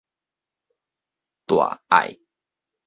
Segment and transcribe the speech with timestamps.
[1.45, 2.17] 大隘